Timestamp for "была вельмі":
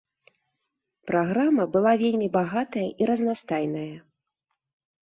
1.75-2.27